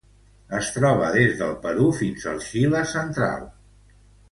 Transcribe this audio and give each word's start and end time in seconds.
Es 0.59 0.71
troba 0.77 1.09
des 1.15 1.35
del 1.41 1.53
Perú 1.67 1.91
fins 1.99 2.27
al 2.33 2.41
Xile 2.49 2.83
central. 2.95 3.49